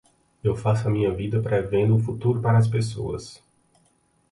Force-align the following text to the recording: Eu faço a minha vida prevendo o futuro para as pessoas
Eu 0.43 0.55
faço 0.55 0.87
a 0.87 0.89
minha 0.89 1.13
vida 1.13 1.39
prevendo 1.43 1.95
o 1.95 1.99
futuro 1.99 2.41
para 2.41 2.57
as 2.57 2.67
pessoas 2.67 3.39